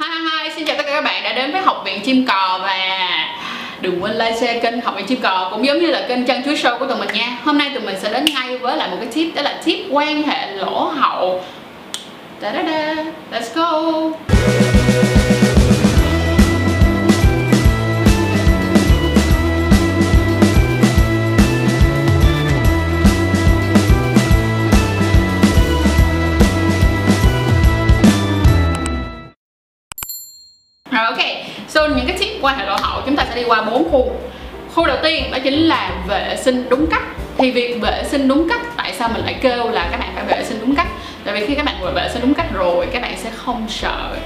Hi 0.00 0.06
hi 0.06 0.44
hi, 0.44 0.50
xin 0.56 0.66
chào 0.66 0.76
tất 0.76 0.82
cả 0.86 0.92
các 0.92 1.04
bạn 1.04 1.22
đã 1.22 1.32
đến 1.32 1.52
với 1.52 1.62
Học 1.62 1.82
viện 1.84 2.00
Chim 2.00 2.26
Cò 2.26 2.60
và 2.62 3.08
đừng 3.80 4.02
quên 4.02 4.12
like 4.12 4.36
share 4.36 4.60
kênh 4.60 4.80
Học 4.80 4.94
viện 4.96 5.06
Chim 5.06 5.20
Cò 5.20 5.48
cũng 5.50 5.66
giống 5.66 5.78
như 5.78 5.86
là 5.86 6.04
kênh 6.08 6.26
chân 6.26 6.42
Chuối 6.44 6.54
Show 6.54 6.78
của 6.78 6.86
tụi 6.86 6.96
mình 6.96 7.08
nha. 7.14 7.38
Hôm 7.44 7.58
nay 7.58 7.70
tụi 7.74 7.82
mình 7.82 7.96
sẽ 8.00 8.12
đến 8.12 8.24
ngay 8.24 8.58
với 8.58 8.76
lại 8.76 8.88
một 8.90 8.96
cái 9.00 9.08
tip 9.14 9.34
đó 9.34 9.42
là 9.42 9.60
tip 9.64 9.78
quan 9.90 10.22
hệ 10.22 10.46
lỗ 10.52 10.84
hậu. 10.84 11.44
Da 12.42 12.52
da 12.52 12.62
da, 12.62 12.94
let's 13.32 13.54
go. 13.54 13.90
So 31.80 31.94
những 31.94 32.06
cái 32.06 32.16
tip 32.18 32.28
quan 32.42 32.58
hệ 32.58 32.66
lỗ 32.66 32.76
hậu 32.82 33.02
chúng 33.06 33.16
ta 33.16 33.24
sẽ 33.28 33.34
đi 33.34 33.44
qua 33.44 33.62
bốn 33.62 33.90
khu. 33.90 34.12
Khu 34.74 34.86
đầu 34.86 34.96
tiên 35.02 35.30
đó 35.30 35.38
chính 35.44 35.54
là 35.54 35.92
vệ 36.08 36.36
sinh 36.36 36.68
đúng 36.68 36.86
cách. 36.86 37.02
Thì 37.38 37.50
việc 37.50 37.80
vệ 37.80 38.04
sinh 38.10 38.28
đúng 38.28 38.48
cách, 38.48 38.60
tại 38.76 38.94
sao 38.98 39.08
mình 39.14 39.24
lại 39.24 39.34
kêu 39.42 39.70
là 39.70 39.88
các 39.90 40.00
bạn 40.00 40.10
phải 40.14 40.24
vệ 40.24 40.44
sinh 40.44 40.58
đúng 40.60 40.74
cách? 40.74 40.86
Tại 41.24 41.34
vì 41.34 41.46
khi 41.46 41.54
các 41.54 41.64
bạn 41.64 41.74
vừa 41.80 41.92
vệ 41.92 42.08
sinh 42.12 42.22
đúng 42.22 42.34
cách 42.34 42.46
rồi, 42.54 42.86
các 42.92 43.02
bạn 43.02 43.14
sẽ 43.16 43.30
không 43.36 43.66
sợ. 43.68 44.16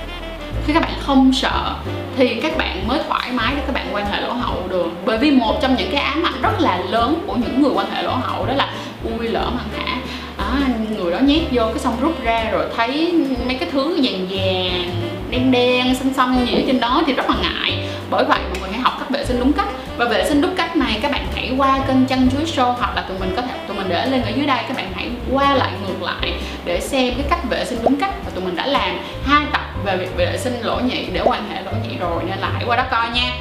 Khi 0.66 0.72
các 0.72 0.82
bạn 0.82 0.92
không 1.00 1.32
sợ 1.32 1.74
thì 2.16 2.34
các 2.34 2.56
bạn 2.56 2.88
mới 2.88 2.98
thoải 3.08 3.30
mái 3.32 3.52
để 3.56 3.62
các 3.66 3.72
bạn 3.74 3.86
quan 3.92 4.06
hệ 4.06 4.20
lỗ 4.20 4.32
hậu 4.32 4.68
được. 4.68 4.88
Bởi 5.04 5.18
vì 5.18 5.30
một 5.30 5.58
trong 5.62 5.76
những 5.76 5.90
cái 5.92 6.00
ám 6.00 6.22
ảnh 6.22 6.42
rất 6.42 6.60
là 6.60 6.78
lớn 6.90 7.24
của 7.26 7.34
những 7.34 7.62
người 7.62 7.72
quan 7.74 7.90
hệ 7.90 8.02
lỗ 8.02 8.14
hậu 8.14 8.46
đó 8.46 8.54
là 8.54 8.72
Ui 9.18 9.28
lỡ 9.28 9.50
mà 9.54 9.84
hả? 9.84 9.96
À, 10.38 10.58
người 10.98 11.12
đó 11.12 11.18
nhét 11.18 11.42
vô 11.50 11.62
cái 11.66 11.78
xong 11.78 11.96
rút 12.00 12.22
ra 12.24 12.44
rồi 12.52 12.66
thấy 12.76 13.12
mấy 13.46 13.54
cái 13.54 13.68
thứ 13.72 13.98
vàng 14.02 14.26
vàng 14.30 14.90
đen 15.34 15.50
đen 15.50 15.94
xanh 15.94 16.14
xanh 16.14 16.46
gì 16.46 16.54
ở 16.54 16.62
trên 16.66 16.80
đó 16.80 17.02
thì 17.06 17.12
rất 17.12 17.30
là 17.30 17.36
ngại. 17.42 17.88
Bởi 18.10 18.24
vậy 18.24 18.38
mọi 18.50 18.58
người 18.60 18.70
hãy 18.72 18.80
học 18.80 18.92
cách 18.98 19.10
vệ 19.10 19.24
sinh 19.24 19.38
đúng 19.40 19.52
cách. 19.52 19.68
Và 19.96 20.04
vệ 20.04 20.28
sinh 20.28 20.40
đúng 20.40 20.54
cách 20.56 20.76
này 20.76 20.98
các 21.02 21.12
bạn 21.12 21.26
hãy 21.34 21.52
qua 21.56 21.78
kênh 21.88 22.06
chăn 22.06 22.28
chuối 22.30 22.44
show 22.44 22.72
hoặc 22.72 22.96
là 22.96 23.02
tụi 23.02 23.18
mình 23.18 23.32
có 23.36 23.42
thể 23.42 23.54
tụi 23.68 23.76
mình 23.76 23.86
để 23.88 24.06
lên 24.06 24.22
ở 24.22 24.30
dưới 24.36 24.46
đây. 24.46 24.58
Các 24.68 24.76
bạn 24.76 24.92
hãy 24.94 25.08
qua 25.32 25.54
lại 25.54 25.72
ngược 25.82 26.02
lại 26.02 26.32
để 26.64 26.80
xem 26.80 27.14
cái 27.14 27.24
cách 27.30 27.50
vệ 27.50 27.64
sinh 27.64 27.78
đúng 27.82 28.00
cách 28.00 28.14
và 28.24 28.30
tụi 28.34 28.44
mình 28.44 28.56
đã 28.56 28.66
làm 28.66 28.98
hai 29.24 29.46
tập 29.52 29.62
về 29.84 29.96
việc 29.96 30.16
vệ 30.16 30.38
sinh 30.38 30.60
lỗ 30.62 30.80
nhị 30.80 31.06
để 31.12 31.20
quan 31.24 31.50
hệ 31.50 31.62
lỗ 31.62 31.72
nhị 31.88 31.96
rồi. 32.00 32.22
Nên 32.26 32.38
là 32.38 32.50
hãy 32.54 32.64
qua 32.66 32.76
đó 32.76 32.84
coi 32.90 33.10
nha. 33.10 33.32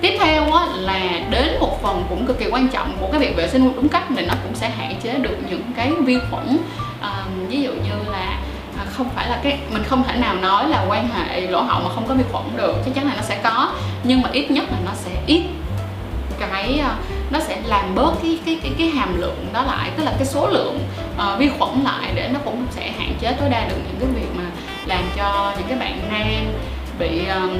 Tiếp 0.00 0.16
theo 0.20 0.52
á, 0.52 0.66
là 0.78 1.00
đến 1.30 1.56
một 1.60 1.82
phần 1.82 2.04
cũng 2.08 2.26
cực 2.26 2.38
kỳ 2.38 2.46
quan 2.50 2.68
trọng 2.68 2.96
của 3.00 3.08
cái 3.12 3.20
việc 3.20 3.36
vệ 3.36 3.48
sinh 3.48 3.72
đúng 3.76 3.88
cách 3.88 4.04
thì 4.16 4.26
nó 4.26 4.34
cũng 4.42 4.54
sẽ 4.54 4.70
hạn 4.78 4.94
chế 5.02 5.14
được 5.14 5.36
những 5.50 5.62
cái 5.76 5.90
vi 6.04 6.18
khuẩn 6.30 6.58
à, 7.00 7.10
ví 7.48 7.62
dụ 7.62 7.70
như 7.72 8.01
không 9.02 9.14
phải 9.14 9.28
là 9.28 9.40
cái 9.42 9.58
mình 9.70 9.82
không 9.84 10.04
thể 10.04 10.16
nào 10.16 10.34
nói 10.34 10.68
là 10.68 10.84
quan 10.88 11.08
hệ 11.08 11.40
lỗ 11.40 11.62
hậu 11.62 11.80
mà 11.80 11.88
không 11.94 12.04
có 12.08 12.14
vi 12.14 12.24
khuẩn 12.32 12.44
được 12.56 12.74
chắc 12.84 12.94
chắn 12.94 13.06
là 13.06 13.14
nó 13.16 13.22
sẽ 13.22 13.40
có 13.44 13.72
nhưng 14.02 14.22
mà 14.22 14.28
ít 14.32 14.50
nhất 14.50 14.64
là 14.70 14.78
nó 14.84 14.92
sẽ 14.94 15.10
ít 15.26 15.42
cái 16.40 16.78
ờ, 16.78 16.94
nó 17.30 17.40
sẽ 17.40 17.62
làm 17.66 17.94
bớt 17.94 18.12
cái 18.22 18.38
cái 18.46 18.58
cái 18.62 18.72
cái 18.78 18.88
hàm 18.88 19.20
lượng 19.20 19.46
đó 19.52 19.62
lại 19.62 19.90
tức 19.96 20.04
là 20.04 20.12
cái 20.18 20.26
số 20.26 20.48
lượng 20.48 20.78
uh, 21.14 21.38
vi 21.38 21.50
khuẩn 21.58 21.70
lại 21.84 22.12
để 22.14 22.28
nó 22.32 22.38
cũng 22.44 22.66
sẽ 22.70 22.92
hạn 22.98 23.14
chế 23.20 23.32
tối 23.32 23.48
đa 23.48 23.68
được 23.68 23.76
những 23.76 23.96
cái 24.00 24.08
việc 24.08 24.28
mà 24.36 24.44
làm 24.86 25.04
cho 25.16 25.52
những 25.58 25.68
cái 25.68 25.78
bạn 25.78 25.98
nam 26.10 26.52
bị 26.98 27.20
uh, 27.20 27.50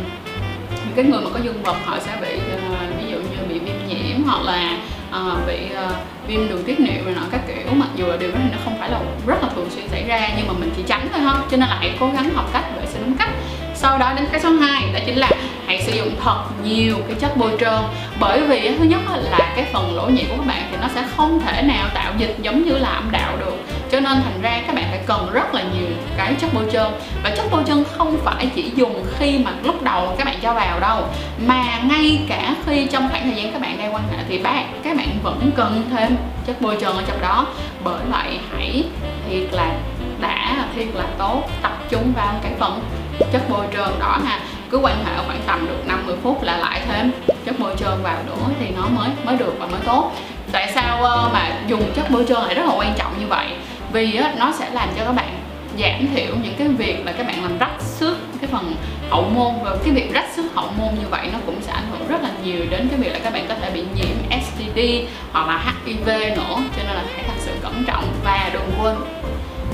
những 0.70 0.95
cái 0.97 1.05
người 1.05 1.20
mà 1.20 1.31
có 1.35 1.41
dương 1.45 1.63
vật 1.63 1.77
họ 1.85 1.98
sẽ 2.01 2.13
bị 2.20 2.35
uh, 2.35 2.98
ví 2.98 3.11
dụ 3.11 3.19
như 3.19 3.45
bị 3.48 3.59
viêm 3.59 3.89
nhiễm 3.89 4.25
hoặc 4.25 4.43
là 4.43 4.77
uh, 5.17 5.47
bị 5.47 5.59
uh, 5.73 5.93
viêm 6.27 6.49
đường 6.49 6.65
tiết 6.65 6.81
niệu 6.81 7.05
rồi 7.05 7.15
nọ 7.15 7.23
các 7.33 7.41
kiểu. 7.47 7.75
Mặc 7.75 7.89
dù 7.97 8.07
là 8.07 8.17
điều 8.17 8.31
đó 8.31 8.39
thì 8.45 8.51
nó 8.53 8.59
không 8.65 8.79
phải 8.79 8.91
là 8.91 9.01
rất 9.27 9.43
là 9.43 9.49
thường 9.55 9.71
xuyên 9.71 9.89
xảy 9.89 10.05
ra 10.05 10.29
nhưng 10.37 10.47
mà 10.49 10.53
mình 10.53 10.71
chỉ 10.77 10.83
tránh 10.87 11.09
thôi 11.13 11.21
ha. 11.21 11.33
Cho 11.33 11.57
nên 11.57 11.69
là 11.69 11.77
hãy 11.81 11.97
cố 12.01 12.11
gắng 12.15 12.31
học 12.35 12.51
cách 12.53 12.65
vệ 12.77 12.87
sinh 12.87 13.03
đúng 13.05 13.17
cách. 13.17 13.31
Sau 13.75 13.99
đó 13.99 14.13
đến 14.17 14.27
cái 14.33 14.41
số 14.41 14.51
2 14.51 14.93
đó 14.93 15.01
chính 15.07 15.17
là 15.17 15.31
hãy 15.67 15.83
sử 15.83 15.93
dụng 15.93 16.17
thật 16.25 16.45
nhiều 16.65 16.97
cái 17.09 17.17
chất 17.21 17.37
bôi 17.37 17.51
trơn. 17.61 17.81
Bởi 18.21 18.41
vì 18.41 18.71
thứ 18.79 18.85
nhất 18.85 19.01
là 19.31 19.53
cái 19.57 19.67
phần 19.73 19.97
lỗ 19.97 20.07
nhị 20.07 20.25
của 20.25 20.36
các 20.36 20.47
bạn 20.47 20.63
thì 20.70 20.77
nó 20.81 20.89
sẽ 20.95 21.05
không 21.17 21.41
thể 21.41 21.63
nào 21.63 21.89
tạo 21.95 22.13
dịch 22.19 22.36
giống 22.42 22.65
như 22.65 22.79
là 22.79 22.89
âm 22.89 23.11
đạo 23.11 23.32
cho 23.92 24.01
nên 24.01 24.23
thành 24.23 24.42
ra 24.42 24.63
các 24.67 24.75
bạn 24.75 24.85
phải 24.91 25.01
cần 25.07 25.30
rất 25.33 25.55
là 25.55 25.63
nhiều 25.63 25.89
cái 26.17 26.35
chất 26.41 26.51
bôi 26.55 26.64
trơn. 26.73 26.86
Và 27.23 27.30
chất 27.36 27.47
bôi 27.51 27.63
trơn 27.67 27.85
không 27.85 28.19
phải 28.25 28.51
chỉ 28.55 28.73
dùng 28.77 29.07
khi 29.19 29.39
mà 29.39 29.51
lúc 29.63 29.83
đầu 29.83 30.14
các 30.19 30.25
bạn 30.25 30.36
cho 30.42 30.55
vào 30.55 30.80
đâu, 30.80 31.05
mà 31.47 31.80
ngay 31.89 32.20
cả 32.29 32.55
khi 32.67 32.86
trong 32.86 33.08
khoảng 33.11 33.25
thời 33.25 33.42
gian 33.42 33.53
các 33.53 33.63
bạn 33.63 33.79
đang 33.79 33.95
quan 33.95 34.03
hệ 34.11 34.25
thì 34.29 34.39
bạn, 34.39 34.80
các 34.83 34.97
bạn 34.97 35.08
vẫn 35.23 35.51
cần 35.57 35.83
thêm 35.91 36.17
chất 36.47 36.61
bôi 36.61 36.77
trơn 36.80 36.97
ở 36.97 37.03
trong 37.07 37.20
đó. 37.20 37.47
Bởi 37.85 38.01
vậy 38.11 38.39
hãy 38.53 38.85
thiệt 39.29 39.53
là 39.53 39.70
đã, 40.20 40.67
thiệt 40.77 40.89
là 40.95 41.05
tốt, 41.19 41.42
tập 41.63 41.79
trung 41.89 42.13
vào 42.17 42.35
cái 42.42 42.53
phần 42.59 42.80
chất 43.33 43.42
bôi 43.51 43.67
trơn 43.73 43.98
đó 44.01 44.19
ha. 44.24 44.41
Cứ 44.70 44.79
quan 44.79 45.05
hệ 45.05 45.13
khoảng 45.27 45.41
tầm 45.47 45.67
được 45.67 45.86
50 45.86 46.17
phút 46.23 46.42
là 46.42 46.57
lại 46.57 46.80
thêm 46.89 47.13
chất 47.45 47.55
bôi 47.59 47.74
trơn 47.79 48.03
vào 48.03 48.17
nữa 48.27 48.55
thì 48.61 48.67
nó 48.77 48.83
mới 48.97 49.09
mới 49.24 49.36
được 49.36 49.55
và 49.59 49.67
mới 49.67 49.80
tốt. 49.86 50.13
Tại 50.53 50.73
sao 50.74 51.03
ờ, 51.03 51.30
mà 51.33 51.51
dùng 51.67 51.92
chất 51.97 52.11
bôi 52.11 52.24
trơn 52.29 52.39
lại 52.42 52.55
rất 52.55 52.67
là 52.67 52.74
quan 52.77 52.95
trọng 52.98 53.13
như 53.20 53.27
vậy? 53.27 53.47
Vì 53.92 54.20
nó 54.39 54.53
sẽ 54.58 54.70
làm 54.70 54.89
cho 54.98 55.05
các 55.05 55.13
bạn 55.13 55.39
giảm 55.79 56.07
thiểu 56.14 56.35
những 56.42 56.55
cái 56.58 56.69
việc 56.69 57.07
là 57.07 57.13
các 57.13 57.27
bạn 57.27 57.42
làm 57.42 57.58
rách 57.58 57.83
xước, 57.83 58.17
cái 58.41 58.51
phần 58.53 58.77
hậu 59.11 59.23
môn. 59.23 59.55
Và 59.64 59.77
cái 59.85 59.95
việc 59.95 60.13
rách 60.13 60.29
xước 60.36 60.55
hậu 60.55 60.70
môn 60.79 60.89
như 60.95 61.08
vậy 61.11 61.29
nó 61.33 61.39
cũng 61.47 61.63
sẽ 61.63 61.73
ảnh 61.73 61.86
hưởng 61.91 62.08
rất 62.08 62.23
là 62.23 62.30
nhiều 62.45 62.61
đến 62.70 62.89
cái 62.89 62.98
việc 62.98 63.13
là 63.13 63.19
các 63.19 63.33
bạn 63.33 63.47
có 63.48 63.55
thể 63.55 63.70
bị 63.70 63.85
nhiễm 63.95 64.41
STD 64.42 64.79
hoặc 65.33 65.48
là 65.48 65.75
HIV 65.86 66.07
nữa. 66.08 66.57
Cho 66.77 66.83
nên 66.86 66.95
là 66.95 67.05
hãy 67.14 67.25
thật 67.27 67.35
sự 67.39 67.53
cẩn 67.63 67.85
trọng 67.86 68.05
và 68.25 68.51
đừng 68.53 68.70
quên 68.80 68.97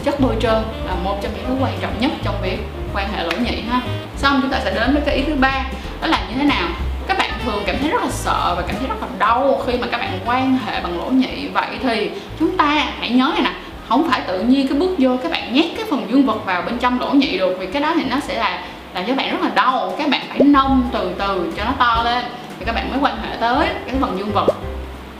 chất 0.04 0.20
bôi 0.20 0.34
trơn 0.40 0.62
là 0.86 0.94
một 1.04 1.18
trong 1.22 1.32
những 1.36 1.44
thứ 1.48 1.54
quan 1.64 1.78
trọng 1.80 2.00
nhất 2.00 2.10
trong 2.22 2.34
việc 2.42 2.58
quan 2.94 3.12
hệ 3.12 3.24
lỗ 3.24 3.30
nhị 3.30 3.60
ha. 3.70 3.80
Xong, 4.16 4.40
chúng 4.42 4.50
ta 4.50 4.60
sẽ 4.64 4.74
đến 4.74 4.92
với 4.92 5.02
cái 5.06 5.16
ý 5.16 5.22
thứ 5.22 5.34
ba, 5.34 5.64
đó 6.00 6.06
là 6.06 6.18
như 6.28 6.34
thế 6.34 6.44
nào? 6.44 6.68
Các 7.08 7.18
bạn 7.18 7.30
thường 7.44 7.62
cảm 7.66 7.76
thấy 7.80 7.90
rất 7.90 8.02
là 8.02 8.10
sợ 8.10 8.54
và 8.56 8.62
cảm 8.66 8.76
thấy 8.78 8.88
rất 8.88 9.00
là 9.00 9.08
đau 9.18 9.62
khi 9.66 9.78
mà 9.78 9.86
các 9.90 9.98
bạn 9.98 10.18
quan 10.26 10.58
hệ 10.66 10.80
bằng 10.80 10.98
lỗ 10.98 11.10
nhị. 11.10 11.48
Vậy 11.48 11.66
thì 11.82 12.10
chúng 12.38 12.56
ta 12.56 12.86
hãy 12.98 13.10
nhớ 13.10 13.30
này 13.34 13.42
nè 13.42 13.52
không 13.88 14.10
phải 14.10 14.20
tự 14.26 14.40
nhiên 14.40 14.68
cái 14.68 14.78
bước 14.78 14.90
vô 14.98 15.10
các 15.22 15.32
bạn 15.32 15.54
nhét 15.54 15.66
cái 15.76 15.86
phần 15.90 16.06
dương 16.10 16.26
vật 16.26 16.46
vào 16.46 16.62
bên 16.62 16.78
trong 16.78 17.00
lỗ 17.00 17.10
nhị 17.10 17.38
được, 17.38 17.56
vì 17.60 17.66
cái 17.66 17.82
đó 17.82 17.92
thì 17.94 18.04
nó 18.10 18.16
sẽ 18.20 18.38
là, 18.38 18.62
làm 18.94 19.04
cho 19.06 19.14
bạn 19.14 19.30
rất 19.30 19.42
là 19.42 19.50
đau. 19.54 19.94
Các 19.98 20.08
bạn 20.10 20.20
phải 20.28 20.38
nông 20.40 20.88
từ 20.92 21.14
từ 21.18 21.52
cho 21.56 21.64
nó 21.64 21.72
to 21.78 22.02
lên, 22.04 22.24
thì 22.58 22.64
các 22.64 22.74
bạn 22.74 22.90
mới 22.90 22.98
quan 23.02 23.16
hệ 23.22 23.36
tới 23.40 23.68
cái 23.86 23.94
phần 24.00 24.18
dương 24.18 24.32
vật. 24.32 24.46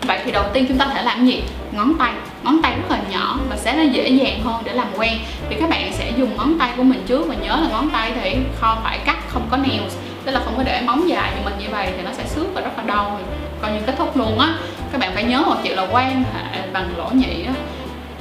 Vậy 0.03 0.19
thì 0.25 0.33
đầu 0.33 0.45
tiên 0.53 0.65
chúng 0.69 0.79
ta 0.79 0.87
thể 0.87 1.03
làm 1.03 1.27
gì? 1.27 1.43
Ngón 1.73 1.95
tay. 1.99 2.13
Ngón 2.43 2.63
tay 2.63 2.73
rất 2.77 2.97
là 2.97 2.99
nhỏ 3.11 3.39
và 3.51 3.57
sẽ 3.57 3.77
nó 3.77 3.83
dễ 3.83 4.09
dàng 4.09 4.41
hơn 4.45 4.63
để 4.65 4.73
làm 4.73 4.87
quen. 4.97 5.13
Thì 5.51 5.57
các 5.61 5.71
bạn 5.71 5.93
sẽ 5.93 6.11
dùng 6.17 6.37
ngón 6.37 6.59
tay 6.59 6.71
của 6.77 6.83
mình 6.83 7.03
trước 7.07 7.29
và 7.29 7.35
nhớ 7.35 7.59
là 7.63 7.69
ngón 7.69 7.91
tay 7.91 8.13
thì 8.23 8.37
không 8.61 8.79
phải 8.85 8.99
cắt, 9.05 9.17
không 9.29 9.43
có 9.51 9.57
nails. 9.57 9.97
Tức 10.25 10.33
là 10.33 10.41
không 10.45 10.55
có 10.57 10.63
để 10.63 10.81
móng 10.87 11.09
dài 11.09 11.33
như 11.37 11.45
mình 11.45 11.55
như 11.59 11.67
vậy 11.71 11.89
thì 11.97 12.03
nó 12.05 12.11
sẽ 12.13 12.25
xước 12.27 12.55
và 12.55 12.61
rất 12.61 12.71
là 12.77 12.83
đau. 12.87 13.21
Coi 13.63 13.73
như 13.73 13.79
kết 13.87 13.95
thúc 13.99 14.17
luôn 14.17 14.39
á. 14.39 14.55
Các 14.93 15.01
bạn 15.01 15.11
phải 15.15 15.25
nhớ 15.25 15.43
một 15.47 15.57
chuyện 15.63 15.77
là 15.77 15.87
quan 15.93 16.25
hệ 16.35 16.61
bằng 16.73 16.89
lỗ 16.97 17.11
nhị 17.13 17.45
á 17.47 17.53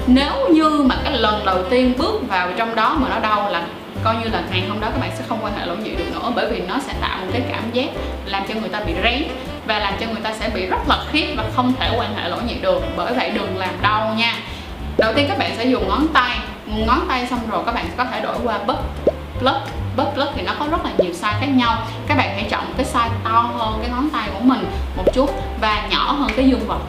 nếu 0.08 0.50
như 0.50 0.70
mà 0.70 0.96
cái 1.04 1.18
lần 1.18 1.46
đầu 1.46 1.64
tiên 1.70 1.94
bước 1.98 2.22
vào 2.28 2.50
trong 2.58 2.76
đó 2.76 2.98
mà 3.00 3.10
nó 3.10 3.20
đau 3.20 3.50
là 3.50 3.68
coi 4.04 4.16
như 4.16 4.30
là 4.30 4.44
ngày 4.52 4.64
hôm 4.70 4.80
đó 4.80 4.88
các 4.92 5.02
bạn 5.02 5.12
sẽ 5.18 5.24
không 5.30 5.40
quan 5.44 5.54
hệ 5.58 5.66
lỗ 5.66 5.76
nhị 5.76 5.96
được 5.96 6.06
nữa, 6.14 6.32
bởi 6.36 6.52
vì 6.52 6.62
nó 6.68 6.80
sẽ 6.80 6.94
tạo 7.02 7.18
một 7.18 7.28
cái 7.32 7.42
cảm 7.52 7.72
giác 7.72 7.90
làm 8.26 8.44
cho 8.48 8.56
người 8.56 8.70
ta 8.70 8.80
bị 8.80 8.94
rén 9.04 9.24
và 9.66 9.80
làm 9.80 9.94
cho 10.00 10.06
người 10.08 10.22
ta 10.24 10.34
sẽ 10.34 10.50
bị 10.50 10.66
rất 10.66 10.88
là 10.88 11.04
khiếp 11.12 11.34
và 11.38 11.44
không 11.56 11.74
thể 11.80 11.96
quan 12.00 12.16
hệ 12.16 12.30
lỗ 12.30 12.38
nhị 12.38 12.54
được. 12.54 12.84
Bởi 12.98 13.14
vậy 13.14 13.30
đừng 13.30 13.58
làm 13.58 13.70
đau 13.82 14.14
nha. 14.18 14.34
Đầu 14.98 15.14
tiên 15.14 15.26
các 15.30 15.38
bạn 15.38 15.52
sẽ 15.58 15.66
dùng 15.66 15.88
ngón 15.88 16.08
tay. 16.14 16.38
Ngón 16.66 17.00
tay 17.08 17.28
xong 17.30 17.40
rồi 17.52 17.64
các 17.66 17.76
bạn 17.76 17.86
có 17.98 18.06
thể 18.06 18.22
đổi 18.22 18.36
qua 18.44 18.58
bớt 18.68 18.78
plug 19.40 19.56
bớt 19.96 20.12
plug 20.14 20.28
thì 20.36 20.42
nó 20.42 20.52
có 20.60 20.68
rất 20.72 20.86
là 20.86 20.92
nhiều 20.98 21.12
size 21.12 21.40
khác 21.40 21.50
nhau. 21.56 21.78
Các 22.08 22.18
bạn 22.18 22.30
hãy 22.36 22.46
chọn 22.50 22.64
cái 22.78 22.86
size 22.94 23.10
to 23.24 23.52
hơn 23.58 23.80
cái 23.82 23.90
ngón 23.92 24.10
tay 24.10 24.30
của 24.34 24.40
mình 24.40 24.66
một 24.98 25.04
chút 25.14 25.30
và 25.62 25.88
nhỏ 25.90 26.12
hơn 26.12 26.30
cái 26.36 26.50
dương 26.50 26.68
vật 26.68 26.80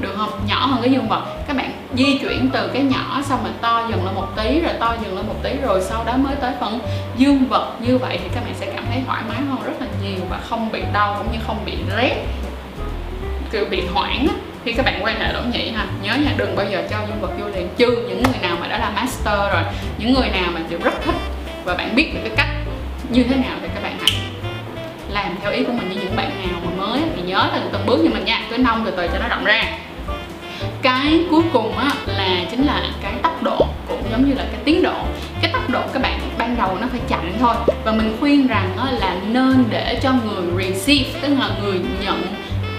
được 0.00 0.14
không? 0.16 0.30
Nhỏ 0.46 0.66
hơn 0.66 0.78
cái 0.82 0.90
dương 0.90 1.08
vật 1.08 1.22
các 1.46 1.56
bạn 1.56 1.72
di 1.94 2.18
chuyển 2.18 2.50
từ 2.52 2.70
cái 2.72 2.82
nhỏ 2.82 3.22
xong 3.24 3.42
rồi 3.42 3.52
to 3.60 3.86
dần 3.90 4.04
lên 4.04 4.14
một 4.14 4.26
tí, 4.36 4.60
rồi 4.60 4.72
to 4.80 4.96
dần 5.02 5.16
lên 5.16 5.26
một 5.26 5.34
tí, 5.42 5.50
rồi 5.62 5.82
sau 5.82 6.04
đó 6.04 6.16
mới 6.16 6.36
tới 6.36 6.52
phần 6.60 6.80
dương 7.16 7.44
vật. 7.48 7.72
Như 7.80 7.98
vậy 7.98 8.18
thì 8.22 8.28
các 8.34 8.44
bạn 8.44 8.54
sẽ 8.54 8.66
cảm 8.66 8.84
thấy 8.90 9.02
thoải 9.06 9.22
mái 9.28 9.38
hơn 9.48 9.58
rất 9.64 9.72
là 9.80 9.86
nhiều 10.02 10.20
và 10.30 10.38
không 10.48 10.72
bị 10.72 10.82
đau 10.92 11.14
cũng 11.18 11.32
như 11.32 11.38
không 11.46 11.64
bị 11.64 11.76
rét, 11.96 12.24
kiểu 13.52 13.64
bị 13.70 13.82
hoảng 13.94 14.26
á. 14.28 14.34
Khi 14.64 14.72
các 14.72 14.84
bạn 14.84 15.04
quan 15.04 15.20
hệ 15.20 15.32
lỗ 15.32 15.40
nhị 15.52 15.70
ha, 15.70 15.86
nhớ 16.02 16.14
nha, 16.14 16.34
đừng 16.36 16.56
bao 16.56 16.66
giờ 16.70 16.82
cho 16.90 16.96
dương 17.08 17.20
vật 17.20 17.30
vô 17.40 17.48
liền. 17.48 17.68
Trừ 17.76 17.86
những 18.08 18.22
người 18.22 18.40
nào 18.42 18.56
mà 18.60 18.68
đã 18.68 18.78
là 18.78 18.90
master 18.90 19.52
rồi, 19.52 19.62
những 19.98 20.14
người 20.14 20.28
nào 20.28 20.50
mà 20.54 20.60
đều 20.70 20.80
rất 20.84 20.94
thích 21.04 21.14
và 21.64 21.74
bạn 21.74 21.94
biết 21.94 22.14
được 22.14 22.20
cái 22.24 22.32
cách 22.36 22.48
như 23.10 23.24
thế 23.24 23.36
nào 23.36 23.56
thì 23.62 23.68
các 23.74 23.82
bạn 23.82 23.98
hãy 24.00 24.20
làm 25.10 25.36
theo 25.42 25.52
ý 25.52 25.64
của 25.64 25.72
mình 25.72 25.88
như 25.88 26.00
những 26.00 26.16
bạn 26.16 26.30
nào 26.38 26.60
mà 26.64 26.86
mới 26.86 27.00
thì 27.16 27.22
nhớ 27.22 27.50
từng 27.54 27.68
từng 27.72 27.86
bước 27.86 28.00
như 28.00 28.10
mình 28.10 28.24
nha, 28.24 28.42
cứ 28.50 28.58
nông 28.58 28.82
từ 28.84 28.90
từ 28.90 29.08
cho 29.08 29.18
nó 29.18 29.28
rộng 29.28 29.44
ra 29.44 29.64
cái 30.82 31.24
cuối 31.30 31.42
cùng 31.52 31.78
á 31.78 31.90
là 32.06 32.44
chính 32.50 32.64
là 32.64 32.82
cái 33.02 33.12
tốc 33.22 33.42
độ 33.42 33.66
cũng 33.88 34.02
giống 34.10 34.28
như 34.28 34.34
là 34.34 34.44
cái 34.52 34.60
tiến 34.64 34.82
độ. 34.82 34.94
Cái 35.42 35.52
tốc 35.52 35.70
độ 35.70 35.80
các 35.92 36.02
bạn 36.02 36.20
ban 36.38 36.56
đầu 36.56 36.78
nó 36.80 36.86
phải 36.90 37.00
chậm 37.08 37.32
thôi. 37.40 37.54
Và 37.84 37.92
mình 37.92 38.16
khuyên 38.20 38.46
rằng 38.46 38.76
á, 38.78 38.90
là 38.90 39.16
nên 39.28 39.64
để 39.70 39.98
cho 40.02 40.12
người 40.12 40.64
receive 40.64 41.20
tức 41.20 41.28
là 41.38 41.50
người 41.62 41.80
nhận 42.04 42.22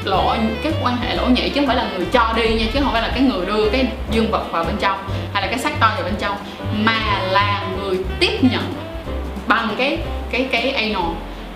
lỗ 0.06 0.36
cái 0.64 0.74
quan 0.84 0.98
hệ 0.98 1.16
lỗ 1.16 1.26
nhị 1.26 1.50
chứ 1.50 1.62
không 1.62 1.68
phải 1.68 1.76
là 1.76 1.88
người 1.98 2.06
cho 2.12 2.34
đi 2.36 2.50
nha 2.50 2.66
chứ 2.74 2.80
không 2.84 2.94
phải 2.94 3.02
là 3.02 3.08
cái 3.08 3.22
người 3.22 3.46
đưa 3.46 3.70
cái 3.70 3.88
dương 4.12 4.32
vật 4.32 4.52
vào 4.52 4.64
bên 4.64 4.76
trong 4.80 4.98
hay 5.34 5.42
là 5.42 5.48
cái 5.48 5.60
xác 5.60 5.80
to 5.80 5.92
vào 5.96 6.04
bên 6.04 6.16
trong 6.20 6.38
mà 6.84 7.22
là 7.32 7.64
người 7.80 7.98
tiếp 8.20 8.44
nhận 8.44 8.74
bằng 9.48 9.70
cái 9.78 9.98
cái 10.32 10.48
cái 10.52 10.72
anal 10.72 11.04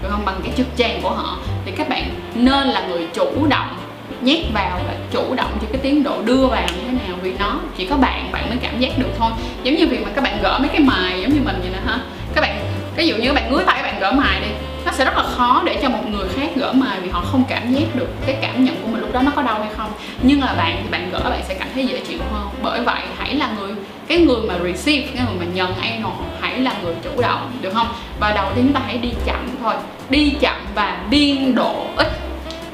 được 0.01 0.09
không? 0.11 0.25
Bằng 0.25 0.35
cái 0.43 0.53
trực 0.57 0.67
tràng 0.77 1.01
của 1.01 1.09
họ. 1.09 1.37
Thì 1.65 1.71
các 1.71 1.89
bạn 1.89 2.09
nên 2.35 2.67
là 2.67 2.87
người 2.87 3.07
chủ 3.13 3.47
động 3.49 3.75
nhét 4.23 4.45
vào 4.53 4.79
và 4.87 4.93
chủ 5.11 5.35
động 5.35 5.57
cho 5.61 5.67
cái 5.71 5.81
tiến 5.83 6.03
độ 6.03 6.21
đưa 6.21 6.47
vào 6.47 6.67
như 6.67 6.81
thế 6.87 7.07
nào, 7.07 7.17
vì 7.21 7.33
nó 7.39 7.59
chỉ 7.77 7.85
có 7.85 7.97
bạn 7.97 8.29
bạn 8.31 8.49
mới 8.49 8.57
cảm 8.61 8.79
giác 8.79 8.97
được 8.97 9.09
thôi. 9.19 9.31
Giống 9.63 9.75
như 9.75 9.87
việc 9.87 10.01
mà 10.05 10.11
các 10.15 10.23
bạn 10.23 10.39
gỡ 10.41 10.59
mấy 10.59 10.69
cái 10.69 10.79
mài 10.79 11.21
giống 11.21 11.33
như 11.33 11.39
mình 11.45 11.55
vậy 11.61 11.69
nè 11.73 11.79
ha. 11.85 11.99
Các 12.35 12.41
bạn, 12.41 12.65
ví 12.95 13.07
dụ 13.07 13.15
như 13.15 13.27
các 13.27 13.33
bạn 13.33 13.51
ngứa 13.51 13.63
tay 13.65 13.75
các 13.81 13.83
bạn 13.83 13.99
gỡ 13.99 14.11
mài 14.11 14.41
đi, 14.41 14.47
nó 14.85 14.91
sẽ 14.91 15.05
rất 15.05 15.17
là 15.17 15.23
khó 15.23 15.61
để 15.65 15.79
cho 15.81 15.89
một 15.89 16.09
người 16.09 16.27
khác 16.35 16.47
gỡ 16.55 16.73
mài 16.73 16.99
vì 16.99 17.09
họ 17.09 17.21
không 17.31 17.43
cảm 17.49 17.73
giác 17.73 17.95
được 17.95 18.07
cái 18.25 18.37
cảm 18.41 18.65
nhận 18.65 18.75
của 18.81 18.87
mình 18.87 19.01
lúc 19.01 19.13
đó 19.13 19.21
nó 19.21 19.31
có 19.35 19.41
đau 19.41 19.59
hay 19.59 19.69
không. 19.77 19.91
Nhưng 20.21 20.41
là 20.41 20.53
bạn 20.57 20.79
thì 20.83 20.89
bạn 20.89 21.09
gỡ, 21.11 21.19
bạn 21.23 21.41
sẽ 21.47 21.53
cảm 21.53 21.67
thấy 21.73 21.85
dễ 21.85 21.99
chịu 21.99 22.19
hơn. 22.31 22.49
Bởi 22.63 22.81
vậy, 22.81 23.01
hãy 23.17 23.35
là 23.35 23.49
người, 23.59 23.71
cái 24.07 24.17
người 24.17 24.41
mà 24.47 24.53
receive, 24.63 25.07
cái 25.15 25.25
người 25.25 25.35
mà 25.39 25.45
nhận 25.53 25.75
anal 25.75 26.11
hãy 26.41 26.59
là 26.59 26.73
người 26.83 26.95
chủ 27.03 27.21
động, 27.21 27.51
được 27.61 27.73
không? 27.73 27.87
Và 28.19 28.31
đầu 28.31 28.45
tiên 28.55 28.63
chúng 28.65 28.73
ta 28.73 28.81
hãy 28.85 28.97
đi 28.97 29.09
chậm 29.25 29.47
thôi. 29.63 29.73
Đi 30.09 30.33
chậm 30.39 30.55
và 30.75 30.97
biên 31.09 31.55
độ 31.55 31.85
ít 31.95 32.07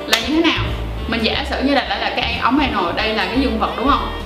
là 0.07 0.19
như 0.19 0.27
thế 0.27 0.41
nào? 0.41 0.63
Mình 1.09 1.23
giả 1.23 1.45
sử 1.49 1.63
như 1.63 1.73
là 1.73 1.85
đã 1.89 1.99
là 1.99 2.13
cái 2.15 2.39
ống 2.43 2.59
anal 2.59 2.95
đây 2.95 3.13
là 3.13 3.25
cái 3.25 3.39
dương 3.39 3.59
vật 3.59 3.71
đúng 3.77 3.87
không? 3.87 4.21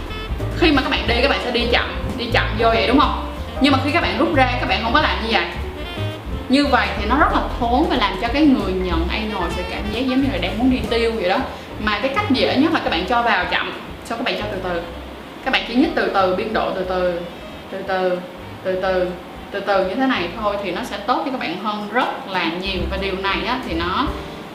Khi 0.57 0.71
mà 0.71 0.81
các 0.81 0.89
bạn 0.89 1.07
đi 1.07 1.15
các 1.21 1.29
bạn 1.29 1.39
sẽ 1.43 1.51
đi 1.51 1.67
chậm 1.71 1.95
đi 2.17 2.25
chậm 2.33 2.45
vô 2.59 2.69
vậy 2.69 2.87
đúng 2.87 2.99
không? 2.99 3.33
Nhưng 3.61 3.73
mà 3.73 3.79
khi 3.83 3.91
các 3.91 4.01
bạn 4.01 4.17
rút 4.17 4.35
ra 4.35 4.49
các 4.59 4.69
bạn 4.69 4.79
không 4.83 4.93
có 4.93 5.01
làm 5.01 5.17
như 5.23 5.29
vậy. 5.31 5.45
Như 6.49 6.65
vậy 6.65 6.87
thì 6.99 7.05
nó 7.09 7.17
rất 7.17 7.33
là 7.33 7.41
thốn 7.59 7.85
và 7.89 7.95
làm 7.95 8.13
cho 8.21 8.27
cái 8.27 8.41
người 8.41 8.73
nhận 8.73 9.07
anal 9.09 9.51
sẽ 9.55 9.63
cảm 9.69 9.81
giác 9.91 9.99
giống 9.99 10.21
như 10.21 10.27
là 10.31 10.37
đang 10.37 10.59
muốn 10.59 10.71
đi 10.71 10.79
tiêu 10.89 11.11
vậy 11.15 11.29
đó. 11.29 11.37
Mà 11.79 11.99
cái 11.99 12.11
cách 12.15 12.31
dễ 12.31 12.57
nhất 12.57 12.73
là 12.73 12.79
các 12.83 12.89
bạn 12.89 13.05
cho 13.05 13.21
vào 13.21 13.45
chậm 13.51 13.73
sau 14.05 14.17
các 14.17 14.23
bạn 14.23 14.35
cho 14.39 14.45
từ 14.51 14.57
từ. 14.63 14.81
Các 15.45 15.51
bạn 15.51 15.63
chỉ 15.67 15.75
nhích 15.75 15.95
từ 15.95 16.11
từ 16.13 16.35
biên 16.35 16.53
độ 16.53 16.71
từ 16.75 16.83
từ 16.83 17.19
từ 17.71 17.81
từ 17.87 18.19
từ 18.63 18.81
từ 18.81 19.09
từ 19.51 19.59
từ 19.59 19.89
như 19.89 19.95
thế 19.95 20.05
này 20.05 20.29
thôi 20.41 20.55
thì 20.63 20.71
nó 20.71 20.81
sẽ 20.83 20.97
tốt 20.97 21.21
cho 21.25 21.31
các 21.31 21.39
bạn 21.39 21.57
hơn 21.63 21.89
rất 21.93 22.29
là 22.29 22.45
nhiều. 22.61 22.81
Và 22.91 22.97
điều 22.97 23.15
này 23.15 23.37
á, 23.47 23.59
thì 23.67 23.73
nó 23.73 24.07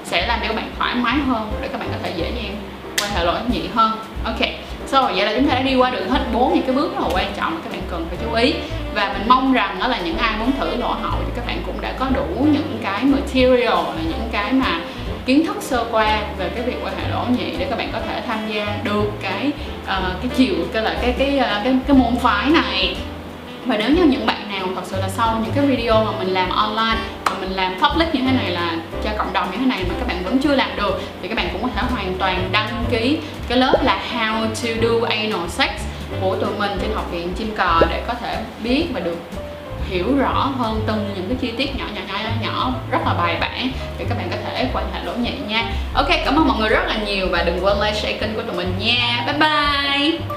sẽ 0.08 0.26
làm 0.26 0.38
cho 0.40 0.48
các 0.48 0.56
bạn 0.56 0.70
thoải 0.78 0.94
mái 0.94 1.16
hơn 1.28 1.52
để 1.62 1.68
các 1.68 1.78
bạn 1.80 1.88
có 1.92 1.98
thể 2.02 2.12
dễ 2.16 2.32
dàng 2.36 2.56
quan 3.00 3.10
hệ 3.10 3.24
lỗi 3.24 3.38
nhị 3.52 3.62
hơn. 3.74 3.92
Ok 4.24 4.40
so 4.86 5.02
vậy 5.02 5.26
là 5.26 5.34
chúng 5.34 5.48
ta 5.48 5.54
đã 5.54 5.62
đi 5.62 5.74
qua 5.74 5.90
được 5.90 6.06
hết 6.10 6.20
bốn 6.32 6.54
những 6.54 6.62
cái 6.66 6.74
bước 6.74 6.92
rất 6.94 7.00
là 7.00 7.08
quan 7.14 7.32
trọng 7.36 7.54
mà 7.54 7.60
các 7.64 7.72
bạn 7.72 7.82
cần 7.90 8.06
phải 8.08 8.18
chú 8.24 8.34
ý. 8.34 8.54
Và 8.94 9.12
mình 9.12 9.28
mong 9.28 9.52
rằng 9.52 9.76
đó 9.80 9.88
là 9.88 9.98
những 9.98 10.18
ai 10.18 10.38
muốn 10.38 10.52
thử 10.60 10.76
lỗ 10.76 10.88
hậu 10.88 11.20
thì 11.26 11.32
các 11.36 11.46
bạn 11.46 11.62
cũng 11.66 11.80
đã 11.80 11.92
có 11.98 12.06
đủ 12.14 12.46
những 12.52 12.78
cái 12.82 13.04
material 13.04 13.64
là 13.64 14.02
những 14.08 14.28
cái 14.32 14.52
mà 14.52 14.80
kiến 15.26 15.46
thức 15.46 15.56
sơ 15.60 15.84
qua 15.90 16.20
về 16.38 16.48
cái 16.48 16.62
việc 16.62 16.76
quan 16.84 16.94
hệ 16.96 17.10
lỗ 17.10 17.24
nhị 17.38 17.56
để 17.58 17.66
các 17.70 17.78
bạn 17.78 17.90
có 17.92 17.98
thể 18.08 18.22
tham 18.26 18.38
gia 18.48 18.76
được 18.84 19.12
cái 19.22 19.50
uh, 19.82 20.22
cái 20.22 20.30
chiều 20.36 20.54
cái 20.72 20.82
là 20.82 20.96
cái 21.02 21.14
cái, 21.18 21.38
cái, 21.40 21.60
cái 21.64 21.74
cái 21.86 21.96
môn 21.96 22.16
phái 22.16 22.50
này. 22.50 22.96
Và 23.66 23.76
nếu 23.76 23.90
như 23.90 24.04
những 24.04 24.26
bạn 24.26 24.48
nào 24.48 24.66
thật 24.74 24.82
sự 24.84 24.96
là 25.00 25.08
sau 25.08 25.40
những 25.44 25.52
cái 25.54 25.66
video 25.66 26.04
mà 26.04 26.10
mình 26.18 26.28
làm 26.28 26.50
online 26.50 27.00
mình 27.40 27.50
làm 27.50 27.74
public 27.80 28.14
như 28.14 28.20
thế 28.20 28.32
này 28.32 28.50
là 28.50 28.76
cho 29.04 29.10
cộng 29.18 29.32
đồng 29.32 29.50
như 29.50 29.58
thế 29.58 29.66
này 29.66 29.84
mà 29.88 29.94
các 29.98 30.08
bạn 30.08 30.24
vẫn 30.24 30.38
chưa 30.38 30.54
làm 30.54 30.76
được 30.76 31.00
thì 31.22 31.28
các 31.28 31.34
bạn 31.34 31.48
cũng 31.52 31.62
có 31.62 31.68
thể 31.74 31.82
hoàn 31.90 32.14
toàn 32.18 32.48
đăng 32.52 32.84
ký 32.90 33.18
cái 33.48 33.58
lớp 33.58 33.76
là 33.82 33.98
How 34.12 34.46
to 34.46 34.82
do 34.82 35.08
anal 35.08 35.48
sex 35.48 35.70
của 36.20 36.36
tụi 36.36 36.58
mình 36.58 36.70
trên 36.80 36.90
học 36.94 37.10
viện 37.10 37.32
chim 37.38 37.54
cò 37.56 37.82
để 37.90 38.02
có 38.06 38.14
thể 38.14 38.38
biết 38.62 38.86
và 38.92 39.00
được 39.00 39.16
hiểu 39.90 40.16
rõ 40.18 40.52
hơn 40.58 40.80
từng 40.86 41.10
những 41.14 41.28
cái 41.28 41.36
chi 41.40 41.52
tiết 41.56 41.76
nhỏ 41.76 41.84
nhỏ 41.94 42.00
nhỏ 42.08 42.18
nhỏ, 42.24 42.30
nhỏ 42.42 42.72
rất 42.90 42.98
là 43.06 43.14
bài 43.14 43.36
bản 43.40 43.70
để 43.98 44.06
các 44.08 44.18
bạn 44.18 44.28
có 44.30 44.36
thể 44.44 44.66
quan 44.72 44.84
hệ 44.92 45.04
lỗ 45.04 45.12
nhẹ 45.12 45.32
nha. 45.48 45.64
Ok 45.94 46.08
cảm 46.24 46.36
ơn 46.36 46.48
mọi 46.48 46.58
người 46.58 46.68
rất 46.68 46.86
là 46.86 46.96
nhiều 47.06 47.26
và 47.30 47.42
đừng 47.42 47.64
quên 47.64 47.76
like 47.80 47.94
share 47.94 48.18
kênh 48.18 48.34
của 48.34 48.42
tụi 48.42 48.56
mình 48.56 48.74
nha. 48.78 49.24
Bye 49.26 49.38
bye! 49.38 50.27